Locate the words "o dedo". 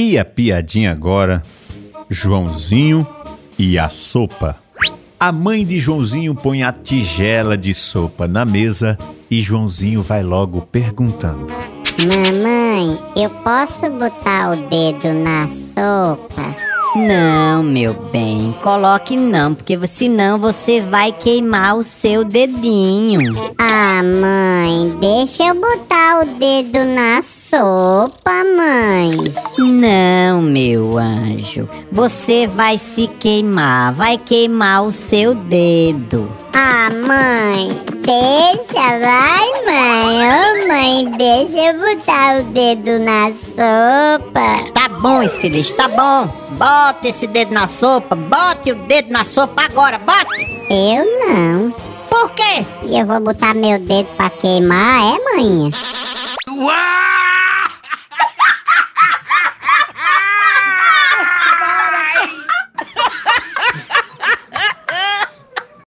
14.52-15.12, 26.22-26.84, 42.40-42.98, 48.72-49.10